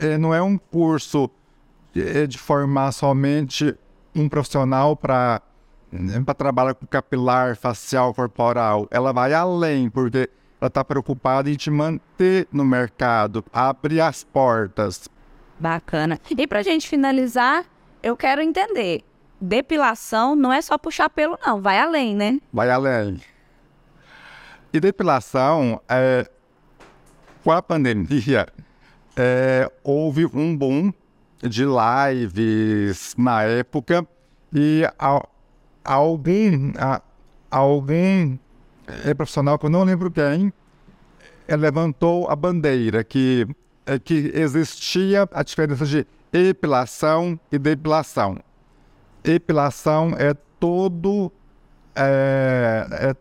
É, 0.00 0.16
não 0.16 0.32
é 0.32 0.42
um 0.42 0.56
curso 0.56 1.30
de, 1.92 2.02
é 2.02 2.26
de 2.26 2.38
formar 2.38 2.92
somente 2.92 3.76
um 4.14 4.28
profissional 4.28 4.96
para 4.96 5.42
né, 5.92 6.22
para 6.24 6.34
trabalhar 6.34 6.74
com 6.74 6.86
capilar, 6.86 7.56
facial, 7.56 8.14
corporal. 8.14 8.88
Ela 8.90 9.12
vai 9.12 9.34
além, 9.34 9.90
porque 9.90 10.30
ela 10.58 10.68
está 10.68 10.82
preocupada 10.82 11.50
em 11.50 11.54
te 11.54 11.70
manter 11.70 12.48
no 12.50 12.64
mercado, 12.64 13.44
abrir 13.52 14.00
as 14.00 14.24
portas. 14.24 15.08
Bacana. 15.58 16.18
E 16.36 16.46
para 16.46 16.60
a 16.60 16.62
gente 16.62 16.88
finalizar, 16.88 17.64
eu 18.02 18.16
quero 18.16 18.40
entender. 18.40 19.02
Depilação 19.40 20.34
não 20.34 20.52
é 20.52 20.62
só 20.62 20.78
puxar 20.78 21.10
pelo, 21.10 21.38
não. 21.44 21.60
Vai 21.60 21.78
além, 21.78 22.14
né? 22.16 22.40
Vai 22.52 22.70
além. 22.70 23.20
E 24.72 24.80
depilação, 24.80 25.80
é, 25.86 26.26
com 27.44 27.52
a 27.52 27.60
pandemia, 27.60 28.46
é, 29.14 29.70
houve 29.84 30.24
um 30.26 30.56
boom 30.56 30.92
de 31.42 31.64
lives 31.64 33.14
na 33.18 33.42
época 33.42 34.06
e 34.50 34.82
a, 34.98 35.26
alguém, 35.84 36.72
a, 36.78 37.02
alguém 37.50 38.40
é 39.04 39.12
profissional 39.12 39.58
que 39.58 39.66
eu 39.66 39.70
não 39.70 39.84
lembro 39.84 40.10
quem, 40.10 40.50
é, 41.46 41.56
levantou 41.56 42.30
a 42.30 42.36
bandeira 42.36 43.04
que, 43.04 43.46
é, 43.84 43.98
que 43.98 44.32
existia 44.34 45.28
a 45.32 45.42
diferença 45.42 45.84
de 45.84 46.06
epilação 46.32 47.38
e 47.50 47.58
depilação. 47.58 48.38
Epilação 49.22 50.14
é 50.16 50.32
todo 50.58 51.30
é, 51.94 52.86
é 52.90 53.16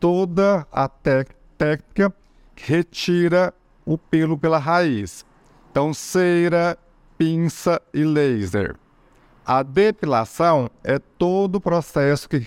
toda 0.00 0.66
a 0.72 0.88
técnica 0.88 2.12
retira 2.56 3.54
o 3.84 3.96
pelo 3.96 4.36
pela 4.36 4.58
raiz. 4.58 5.24
Então, 5.70 5.94
cera, 5.94 6.76
pinça 7.16 7.80
e 7.92 8.02
laser. 8.02 8.76
A 9.46 9.62
depilação 9.62 10.70
é 10.82 10.98
todo 10.98 11.56
o 11.56 11.60
processo 11.60 12.28
que 12.28 12.46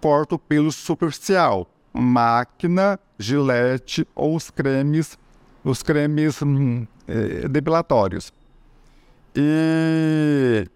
corta 0.00 0.36
o 0.36 0.38
pelo 0.38 0.72
superficial, 0.72 1.68
máquina, 1.92 2.98
gilete 3.18 4.06
ou 4.14 4.34
os 4.34 4.50
cremes, 4.50 5.18
os 5.64 5.82
cremes 5.82 6.40
hum, 6.42 6.86
eh, 7.06 7.48
depilatórios. 7.48 8.32
E, 9.34 10.66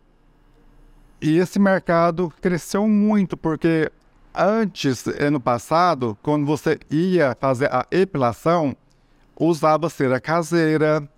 e 1.21 1.39
esse 1.39 1.59
mercado 1.59 2.33
cresceu 2.41 2.87
muito 2.87 3.37
porque 3.37 3.91
antes, 4.35 5.07
ano 5.07 5.41
passado, 5.41 6.17
quando 6.23 6.47
você 6.47 6.79
ia 6.91 7.37
fazer 7.41 7.73
a 7.73 7.87
epilação, 7.91 8.77
usava 9.37 9.89
cera 9.89 10.21
caseira, 10.21 11.09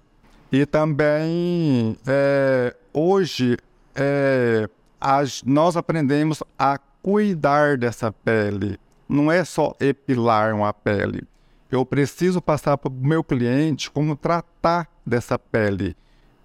e 0.51 0.65
também, 0.65 1.97
é, 2.07 2.77
hoje, 2.93 3.57
é, 3.95 4.69
as, 5.01 5.43
nós 5.43 5.77
aprendemos 5.77 6.43
a 6.59 6.79
cuidar 7.03 7.77
dessa 7.77 8.13
pele. 8.13 8.79
Não 9.09 9.31
é 9.31 9.45
só 9.45 9.75
epilar 9.81 10.55
uma 10.55 10.73
pele. 10.73 11.27
Eu 11.71 11.85
preciso 11.85 12.41
passar 12.41 12.79
para 12.79 12.89
o 12.89 12.95
meu 12.95 13.25
cliente 13.25 13.91
como 13.91 14.15
tratar 14.15 14.89
dessa 15.05 15.39
pele. 15.39 15.97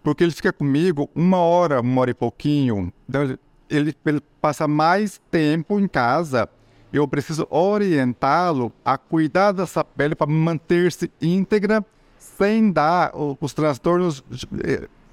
Porque 0.04 0.24
ele 0.24 0.32
fica 0.32 0.52
comigo 0.52 1.10
uma 1.14 1.38
hora, 1.38 1.80
uma 1.80 2.02
hora 2.02 2.12
e 2.12 2.16
pouquinho. 2.16 2.92
Então, 3.08 3.38
ele, 3.70 3.96
ele 4.06 4.22
passa 4.42 4.68
mais 4.68 5.22
tempo 5.30 5.80
em 5.80 5.88
casa. 5.88 6.50
Eu 6.92 7.08
preciso 7.08 7.46
orientá-lo 7.50 8.72
a 8.84 8.98
cuidar 8.98 9.52
dessa 9.52 9.84
pele 9.84 10.16
para 10.16 10.32
manter-se 10.32 11.12
íntegra 11.22 11.86
sem 12.18 12.72
dar 12.72 13.12
os 13.14 13.54
transtornos. 13.54 14.24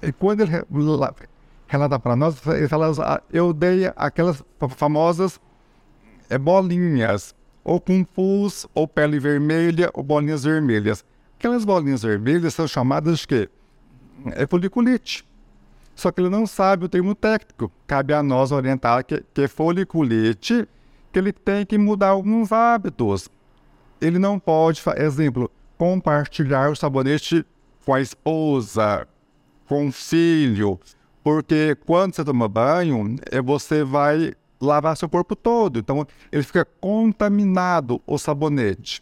E 0.01 0.11
quando 0.11 0.41
ele 0.41 0.51
relata 1.67 1.99
para 1.99 2.15
nós, 2.15 2.35
ele 2.47 2.67
fala, 2.67 2.91
ah, 2.99 3.21
eu 3.31 3.53
dei 3.53 3.91
aquelas 3.95 4.43
famosas 4.69 5.39
é, 6.29 6.37
bolinhas, 6.37 7.35
ou 7.63 7.79
com 7.79 8.03
pus, 8.03 8.65
ou 8.73 8.87
pele 8.87 9.19
vermelha, 9.19 9.91
ou 9.93 10.03
bolinhas 10.03 10.43
vermelhas. 10.43 11.05
Aquelas 11.37 11.63
bolinhas 11.63 12.01
vermelhas 12.01 12.53
são 12.53 12.67
chamadas 12.67 13.19
de 13.19 13.27
quê? 13.27 13.49
É 14.31 14.47
foliculite. 14.47 15.25
Só 15.93 16.11
que 16.11 16.21
ele 16.21 16.29
não 16.29 16.47
sabe 16.47 16.85
o 16.85 16.89
termo 16.89 17.13
técnico. 17.13 17.71
Cabe 17.85 18.13
a 18.13 18.23
nós 18.23 18.51
orientar 18.51 19.03
que, 19.03 19.23
que 19.33 19.41
é 19.41 19.47
foliculite, 19.47 20.67
que 21.17 21.19
ele 21.19 21.33
tem 21.33 21.65
que 21.65 21.79
mudar 21.79 22.09
alguns 22.09 22.51
hábitos. 22.51 23.27
Ele 23.99 24.19
não 24.19 24.37
pode, 24.37 24.83
exemplo, 24.97 25.49
compartilhar 25.75 26.69
o 26.69 26.75
sabonete 26.75 27.43
com 27.83 27.95
a 27.95 28.01
esposa, 28.01 29.07
com 29.67 29.87
o 29.87 29.91
filho, 29.91 30.79
porque 31.23 31.75
quando 31.87 32.13
você 32.13 32.23
toma 32.23 32.47
banho, 32.47 33.15
é, 33.31 33.41
você 33.41 33.83
vai 33.83 34.35
lavar 34.61 34.95
seu 34.95 35.09
corpo 35.09 35.35
todo, 35.35 35.79
então 35.79 36.05
ele 36.31 36.43
fica 36.43 36.63
contaminado 36.79 37.99
o 38.05 38.19
sabonete. 38.19 39.01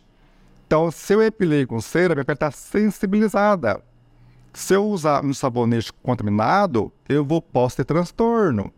Então, 0.66 0.90
se 0.92 1.14
eu 1.14 1.22
epilei 1.22 1.66
com 1.66 1.82
cera, 1.82 2.16
minha 2.16 2.24
pele 2.24 2.38
está 2.38 2.50
sensibilizada. 2.50 3.84
Se 4.54 4.74
eu 4.74 4.86
usar 4.86 5.24
um 5.24 5.34
sabonete 5.34 5.92
contaminado, 6.02 6.94
eu 7.10 7.26
vou, 7.26 7.42
posso 7.42 7.76
ter 7.76 7.84
transtorno. 7.84 8.74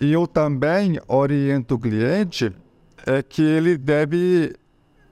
E 0.00 0.12
eu 0.12 0.26
também 0.26 0.98
oriento 1.06 1.76
o 1.76 1.78
cliente 1.78 2.52
é 3.06 3.22
que 3.22 3.42
ele 3.42 3.76
deve 3.76 4.54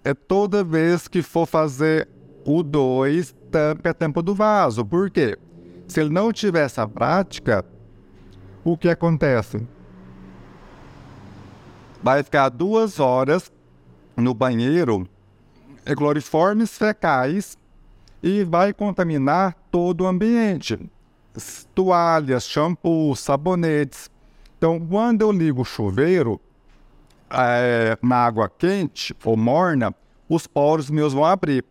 é 0.04 0.12
toda 0.12 0.64
vez 0.64 1.06
que 1.06 1.22
for 1.22 1.46
fazer 1.46 2.08
o 2.44 2.62
2, 2.62 3.34
tampe 3.50 3.88
a 3.88 3.94
tampa 3.94 4.20
do 4.22 4.34
vaso. 4.34 4.84
Por 4.84 5.10
quê? 5.10 5.38
Se 5.86 6.00
ele 6.00 6.10
não 6.10 6.32
tiver 6.32 6.64
essa 6.64 6.88
prática, 6.88 7.64
o 8.64 8.76
que 8.76 8.88
acontece? 8.88 9.64
Vai 12.02 12.22
ficar 12.22 12.48
duas 12.48 12.98
horas 12.98 13.52
no 14.16 14.34
banheiro, 14.34 15.06
é 15.86 15.94
cloriformes 15.94 16.76
fecais, 16.76 17.56
e 18.22 18.44
vai 18.44 18.72
contaminar 18.72 19.56
todo 19.70 20.02
o 20.02 20.06
ambiente. 20.06 20.78
Toalhas, 21.74 22.44
shampoo, 22.44 23.16
sabonetes. 23.16 24.10
Então, 24.62 24.78
quando 24.78 25.22
eu 25.22 25.32
ligo 25.32 25.62
o 25.62 25.64
chuveiro, 25.64 26.40
é, 27.28 27.98
na 28.00 28.14
água 28.14 28.48
quente 28.48 29.12
ou 29.24 29.36
morna, 29.36 29.92
os 30.28 30.46
poros 30.46 30.88
meus 30.88 31.12
vão 31.12 31.24
abrir. 31.24 31.64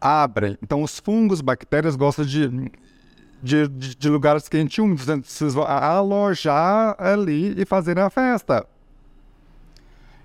Abrem. 0.00 0.56
Então, 0.62 0.82
os 0.82 0.98
fungos, 0.98 1.42
bactérias 1.42 1.96
gostam 1.96 2.24
de, 2.24 2.48
de, 3.42 3.68
de, 3.68 3.94
de 3.94 4.08
lugares 4.08 4.48
quentes 4.48 4.78
úmidos. 4.78 5.04
Vocês 5.04 5.52
vão 5.52 5.64
alojar 5.64 6.96
ali 6.98 7.52
e 7.60 7.66
fazer 7.66 7.98
a 7.98 8.08
festa. 8.08 8.66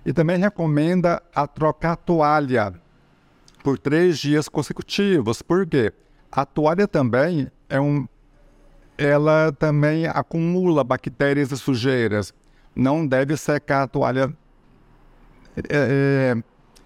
E 0.06 0.14
também 0.14 0.38
recomenda 0.38 1.22
a 1.36 1.46
trocar 1.46 1.92
a 1.92 1.98
toalha 1.98 2.76
por 3.62 3.78
três 3.78 4.18
dias 4.20 4.48
consecutivos. 4.48 5.42
Por 5.42 5.68
quê? 5.68 5.92
A 6.32 6.46
toalha 6.46 6.88
também 6.88 7.52
é 7.68 7.78
um. 7.78 8.08
Ela 8.98 9.52
também 9.52 10.06
acumula 10.08 10.84
bactérias 10.84 11.52
e 11.52 11.58
sujeiras. 11.58 12.34
Não 12.76 13.06
deve 13.06 13.36
secar 13.38 13.84
a 13.84 13.88
toalha 13.88 14.36
é, 15.70 16.36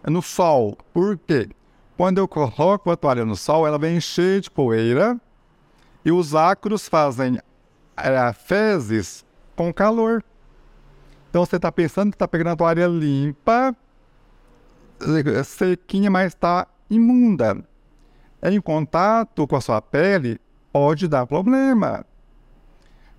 é, 0.06 0.10
no 0.10 0.22
sol. 0.22 0.78
Por 0.94 1.18
quê? 1.18 1.50
Quando 1.96 2.20
eu 2.20 2.28
coloco 2.28 2.92
a 2.92 2.96
toalha 2.96 3.26
no 3.26 3.36
sol, 3.36 3.66
ela 3.66 3.80
vem 3.80 4.00
cheia 4.00 4.40
de 4.40 4.52
poeira 4.52 5.20
e 6.06 6.12
os 6.12 6.36
ácaros 6.36 6.88
fazem 6.88 7.40
é, 7.98 8.34
fezes 8.34 9.26
com 9.56 9.74
calor. 9.74 10.24
Então 11.30 11.46
você 11.46 11.56
está 11.56 11.72
pensando 11.72 12.12
que 12.12 12.16
está 12.16 12.28
pegando 12.28 12.50
a 12.50 12.56
toalha 12.56 12.88
limpa, 12.88 13.76
sequinha, 15.44 16.10
mas 16.10 16.34
está 16.34 16.68
imunda. 16.90 17.64
Em 18.44 18.62
contato 18.62 19.48
com 19.48 19.56
a 19.56 19.62
sua 19.62 19.82
pele, 19.82 20.40
pode 20.72 21.08
dar 21.08 21.26
problema. 21.26 22.06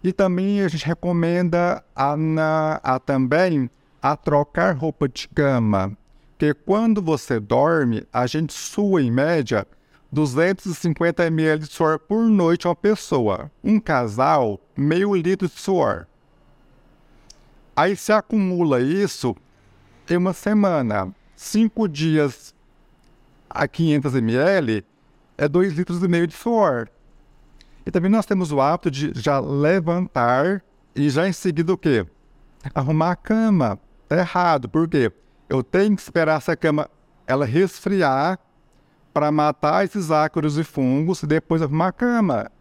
E 0.02 0.12
também 0.12 0.60
a 0.62 0.68
gente 0.68 0.86
recomenda 0.86 1.82
a, 1.94 2.16
na, 2.16 2.80
a 2.82 2.98
também 2.98 3.68
a 4.00 4.16
trocar 4.16 4.76
roupa 4.76 5.08
de 5.08 5.28
cama. 5.28 5.96
Porque 6.30 6.54
quando 6.54 7.02
você 7.02 7.40
dorme, 7.40 8.06
a 8.12 8.26
gente 8.26 8.52
sua 8.52 9.02
em 9.02 9.10
média 9.10 9.66
250 10.10 11.26
ml 11.26 11.58
de 11.58 11.66
suor 11.66 11.98
por 11.98 12.24
noite 12.28 12.68
uma 12.68 12.76
pessoa. 12.76 13.50
Um 13.62 13.80
casal, 13.80 14.60
meio 14.76 15.14
litro 15.16 15.48
de 15.48 15.58
suor. 15.58 16.06
Aí 17.74 17.96
se 17.96 18.12
acumula 18.12 18.80
isso 18.80 19.36
em 20.08 20.16
uma 20.16 20.32
semana. 20.32 21.14
Cinco 21.36 21.88
dias 21.88 22.54
a 23.50 23.68
500 23.68 24.14
ml 24.14 24.84
é 25.36 25.48
2 25.48 25.72
litros 25.74 26.02
e 26.02 26.08
meio 26.08 26.26
de 26.26 26.34
suor. 26.34 26.88
E 27.88 27.90
também 27.90 28.10
nós 28.10 28.26
temos 28.26 28.52
o 28.52 28.60
hábito 28.60 28.90
de 28.90 29.12
já 29.14 29.40
levantar 29.40 30.62
e 30.94 31.08
já 31.08 31.26
em 31.26 31.32
seguida 31.32 31.72
o 31.72 31.78
quê? 31.78 32.06
Arrumar 32.74 33.12
a 33.12 33.16
cama. 33.16 33.78
Tá 34.06 34.18
errado, 34.18 34.68
por 34.68 34.86
quê? 34.86 35.10
Eu 35.48 35.62
tenho 35.62 35.96
que 35.96 36.02
esperar 36.02 36.36
essa 36.36 36.54
cama 36.54 36.90
ela 37.26 37.46
resfriar 37.46 38.38
para 39.10 39.32
matar 39.32 39.86
esses 39.86 40.10
ácaros 40.10 40.58
e 40.58 40.64
fungos 40.64 41.22
e 41.22 41.26
depois 41.26 41.62
arrumar 41.62 41.86
a 41.86 41.92
cama. 41.92 42.52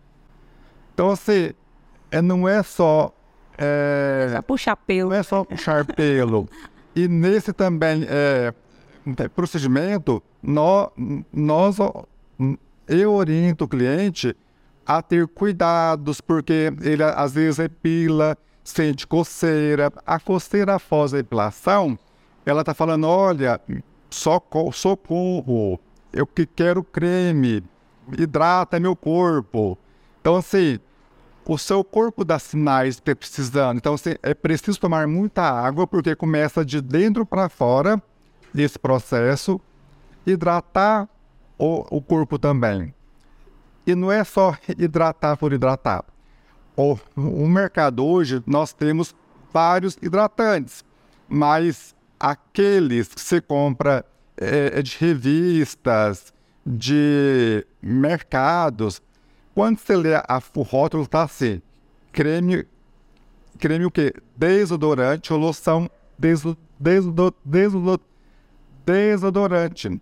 Então, 0.94 1.10
assim, 1.10 1.52
é, 2.10 2.22
não 2.22 2.48
é 2.48 2.64
só. 2.64 3.14
É, 3.58 4.32
é 4.34 4.42
puxar 4.42 4.78
pelo. 4.78 5.10
Não 5.10 5.18
é 5.18 5.24
só 5.24 5.44
puxar 5.44 5.84
pelo. 5.84 6.48
E 6.96 7.06
nesse 7.06 7.52
também 7.52 8.06
é, 8.08 8.54
procedimento, 9.36 10.24
nós, 10.42 10.90
nós, 11.34 11.76
eu 12.88 13.12
oriento 13.12 13.66
o 13.66 13.68
cliente 13.68 14.34
a 14.88 15.02
ter 15.02 15.28
cuidados, 15.28 16.22
porque 16.22 16.72
ele 16.82 17.04
às 17.04 17.34
vezes 17.34 17.60
epila, 17.60 18.38
sente 18.64 19.06
coceira. 19.06 19.92
A 20.06 20.18
coceira 20.18 20.76
após 20.76 21.14
a 21.14 21.20
epilação, 21.20 22.00
ela 22.46 22.62
está 22.62 22.74
falando: 22.74 23.06
olha, 23.06 23.60
socorro, 24.10 24.72
socorro, 24.72 25.78
eu 26.14 26.26
que 26.26 26.46
quero 26.46 26.84
creme, 26.84 27.62
hidrata 28.18 28.80
meu 28.80 28.96
corpo. 28.96 29.78
Então, 30.22 30.38
assim, 30.38 30.80
o 31.46 31.58
seu 31.58 31.84
corpo 31.84 32.24
dá 32.24 32.40
sinais 32.40 32.96
de 32.96 33.02
ter 33.02 33.16
precisando. 33.16 33.78
Então, 33.78 33.94
assim, 33.94 34.16
é 34.24 34.34
preciso 34.34 34.80
tomar 34.80 35.06
muita 35.06 35.44
água, 35.44 35.86
porque 35.86 36.16
começa 36.16 36.64
de 36.64 36.82
dentro 36.82 37.26
para 37.26 37.50
fora 37.50 38.02
esse 38.56 38.80
processo, 38.80 39.60
hidratar 40.26 41.08
o, 41.60 41.98
o 41.98 42.02
corpo 42.02 42.40
também. 42.40 42.94
E 43.88 43.96
não 43.96 44.12
é 44.12 44.22
só 44.26 44.58
hidratar 44.78 45.38
por 45.38 45.54
hidratar. 45.54 46.04
O, 46.76 46.98
o 47.16 47.48
mercado 47.48 48.06
hoje, 48.06 48.44
nós 48.46 48.74
temos 48.74 49.16
vários 49.54 49.98
hidratantes, 50.02 50.84
mas 51.30 51.96
aqueles 52.20 53.08
que 53.08 53.22
você 53.22 53.40
compra 53.40 54.06
é, 54.36 54.80
é, 54.80 54.82
de 54.82 54.98
revistas, 55.00 56.34
de 56.66 57.66
mercados, 57.82 59.02
quando 59.56 59.80
você 59.80 59.96
lê 59.96 60.16
a, 60.16 60.42
o 60.54 60.62
rótulo, 60.64 61.04
está 61.04 61.24
assim, 61.24 61.62
creme, 62.12 62.68
creme 63.58 63.86
o 63.86 63.92
quê? 63.92 64.14
Desodorante 64.36 65.32
ou 65.32 65.40
loção 65.40 65.90
deso, 66.20 66.58
deso, 66.78 67.14
deso, 67.44 68.02
desodorante. 68.86 70.02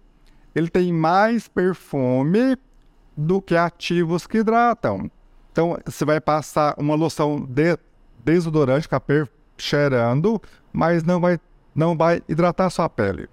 Ele 0.55 0.69
tem 0.69 0.91
mais 0.91 1.47
perfume 1.47 2.57
do 3.15 3.41
que 3.41 3.55
ativos 3.55 4.27
que 4.27 4.39
hidratam. 4.39 5.09
Então, 5.51 5.77
você 5.85 6.03
vai 6.03 6.19
passar 6.19 6.75
uma 6.77 6.95
loção 6.95 7.39
de 7.39 7.77
desodorante, 8.23 8.83
ficar 8.83 9.01
cheirando, 9.57 10.41
mas 10.73 11.03
não 11.03 11.21
vai, 11.21 11.39
não 11.73 11.95
vai 11.95 12.21
hidratar 12.27 12.69
sua 12.69 12.89
pele. 12.89 13.29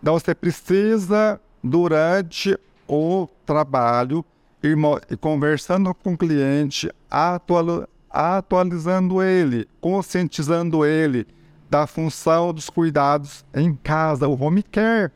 Então, 0.00 0.14
você 0.14 0.34
precisa, 0.34 1.40
durante 1.62 2.56
o 2.86 3.28
trabalho, 3.44 4.24
ir 4.62 4.76
conversando 5.20 5.92
com 5.94 6.12
o 6.12 6.18
cliente, 6.18 6.90
atual, 7.10 7.88
atualizando 8.08 9.22
ele, 9.22 9.68
conscientizando 9.80 10.84
ele 10.84 11.26
da 11.68 11.86
função 11.86 12.52
dos 12.52 12.70
cuidados 12.70 13.44
em 13.54 13.74
casa, 13.74 14.28
o 14.28 14.40
home 14.40 14.62
care. 14.62 15.12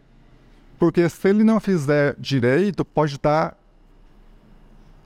Porque 0.79 1.09
se 1.09 1.29
ele 1.29 1.45
não 1.45 1.61
fizer 1.61 2.15
direito, 2.19 2.85
pode 2.85 3.19
dar 3.19 3.57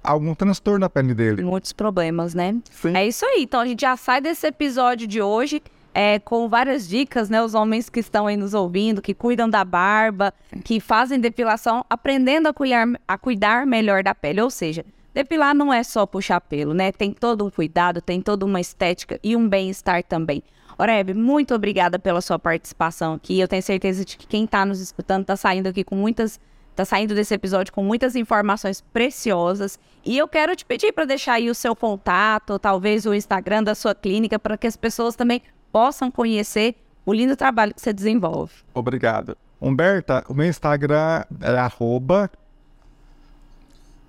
algum 0.07 0.35
transtorno 0.35 0.81
na 0.81 0.88
pele 0.88 1.14
dele. 1.14 1.42
Muitos 1.42 1.73
problemas, 1.73 2.35
né? 2.35 2.57
Sim. 2.71 2.97
É 2.97 3.07
isso 3.07 3.25
aí. 3.27 3.42
Então 3.42 3.61
a 3.61 3.66
gente 3.66 3.81
já 3.81 3.97
sai 3.97 4.21
desse 4.21 4.47
episódio 4.47 5.07
de 5.07 5.21
hoje 5.21 5.62
é, 5.92 6.19
com 6.19 6.49
várias 6.49 6.87
dicas, 6.87 7.31
né? 7.31 7.42
Os 7.42 7.55
homens 7.55 7.88
que 7.88 8.01
estão 8.01 8.27
aí 8.27 8.37
nos 8.37 8.53
ouvindo, 8.55 9.01
que 9.01 9.14
cuidam 9.14 9.49
da 9.49 9.64
barba, 9.64 10.33
que 10.62 10.79
fazem 10.79 11.19
depilação, 11.19 11.85
aprendendo 11.88 12.49
a 12.49 12.53
cuidar, 12.53 12.87
a 13.09 13.16
cuidar 13.16 13.66
melhor 13.66 14.03
da 14.03 14.14
pele. 14.14 14.40
Ou 14.42 14.51
seja, 14.51 14.85
depilar 15.14 15.55
não 15.55 15.73
é 15.73 15.83
só 15.83 16.05
puxar 16.05 16.40
pelo, 16.40 16.75
né? 16.75 16.92
Tem 16.92 17.12
todo 17.12 17.47
um 17.47 17.51
cuidado, 17.51 18.01
tem 18.01 18.21
toda 18.21 18.45
uma 18.45 18.61
estética 18.61 19.19
e 19.23 19.35
um 19.35 19.49
bem-estar 19.49 20.03
também. 20.05 20.42
Oreb, 20.79 21.14
muito 21.14 21.55
obrigada 21.55 21.99
pela 21.99 22.21
sua 22.21 22.38
participação 22.38 23.14
aqui. 23.14 23.40
Eu 23.40 23.49
tenho 23.49 23.62
certeza 23.62 24.05
de 24.05 24.19
que 24.19 24.27
quem 24.27 24.45
está 24.45 24.66
nos 24.66 24.81
escutando 24.81 25.23
está 25.23 25.35
saindo 25.35 25.69
aqui 25.69 25.83
com 25.83 25.97
muitas 25.97 26.38
tá 26.76 26.84
saindo 26.84 27.14
desse 27.14 27.34
episódio 27.34 27.72
com 27.72 27.82
muitas 27.82 28.14
informações 28.14 28.82
preciosas. 28.92 29.78
E 30.04 30.16
eu 30.16 30.28
quero 30.28 30.54
te 30.54 30.64
pedir 30.64 30.92
para 30.92 31.06
deixar 31.06 31.34
aí 31.34 31.48
o 31.48 31.54
seu 31.54 31.74
contato, 31.74 32.58
talvez 32.58 33.06
o 33.06 33.14
Instagram 33.14 33.62
da 33.62 33.74
sua 33.74 33.94
clínica, 33.94 34.38
para 34.38 34.58
que 34.58 34.66
as 34.66 34.76
pessoas 34.76 35.16
também 35.16 35.42
possam 35.72 36.10
conhecer 36.10 36.76
o 37.04 37.12
lindo 37.12 37.34
trabalho 37.36 37.74
que 37.74 37.80
você 37.80 37.92
desenvolve. 37.92 38.52
Obrigado. 38.74 39.36
Humberta, 39.60 40.22
o 40.28 40.34
meu 40.34 40.46
Instagram 40.46 41.24
é 41.40 41.58
arroba, 41.58 42.30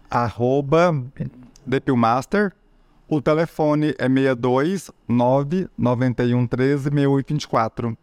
arroba 0.09 1.03
Depilmaster. 1.65 2.53
O 3.07 3.21
telefone 3.21 3.95
é 3.97 4.09
62 4.09 4.91
991 5.07 6.47
13 6.47 6.83
6824. 6.83 7.97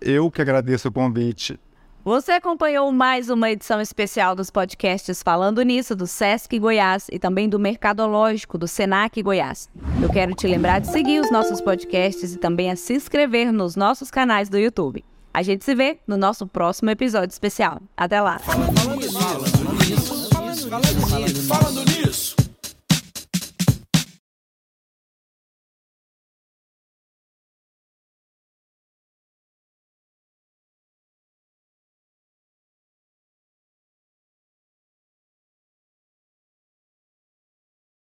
Eu 0.00 0.30
que 0.30 0.40
agradeço 0.40 0.88
o 0.88 0.92
convite. 0.92 1.60
Você 2.04 2.32
acompanhou 2.32 2.90
mais 2.90 3.28
uma 3.28 3.50
edição 3.50 3.80
especial 3.80 4.34
dos 4.34 4.50
podcasts 4.50 5.22
Falando 5.22 5.60
Nisso, 5.62 5.94
do 5.94 6.06
Sesc 6.06 6.58
Goiás 6.58 7.06
e 7.12 7.18
também 7.18 7.48
do 7.48 7.58
Mercadológico, 7.58 8.56
do 8.56 8.66
Senac 8.66 9.20
Goiás. 9.22 9.68
Eu 10.00 10.08
quero 10.08 10.34
te 10.34 10.46
lembrar 10.46 10.78
de 10.80 10.86
seguir 10.86 11.20
os 11.20 11.30
nossos 11.30 11.60
podcasts 11.60 12.34
e 12.34 12.38
também 12.38 12.70
a 12.70 12.76
se 12.76 12.94
inscrever 12.94 13.52
nos 13.52 13.76
nossos 13.76 14.10
canais 14.10 14.48
do 14.48 14.56
YouTube. 14.56 15.04
A 15.34 15.42
gente 15.42 15.64
se 15.64 15.74
vê 15.74 15.98
no 16.06 16.16
nosso 16.16 16.46
próximo 16.46 16.88
episódio 16.88 17.32
especial. 17.32 17.80
Até 17.96 18.20
lá! 18.20 18.38
Falando 18.38 18.96
nisso, 18.96 19.18
falando 20.30 20.54
nisso, 21.20 21.48
falando 21.48 21.84
nisso. 21.84 22.27